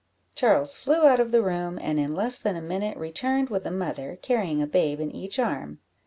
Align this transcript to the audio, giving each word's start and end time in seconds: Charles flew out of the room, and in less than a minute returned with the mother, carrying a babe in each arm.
Charles 0.33 0.73
flew 0.73 1.05
out 1.05 1.19
of 1.19 1.29
the 1.29 1.43
room, 1.43 1.77
and 1.79 1.99
in 1.99 2.15
less 2.15 2.39
than 2.39 2.55
a 2.55 2.59
minute 2.61 2.97
returned 2.97 3.51
with 3.51 3.63
the 3.65 3.69
mother, 3.69 4.17
carrying 4.23 4.59
a 4.59 4.65
babe 4.65 4.99
in 4.99 5.11
each 5.11 5.37
arm. 5.37 5.77